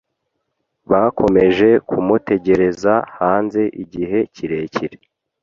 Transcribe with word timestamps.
Bakomeje 0.91 1.67
kumutegereza 1.87 2.93
hanze 3.17 3.61
igihe 3.83 4.17
kirekire. 4.35 4.97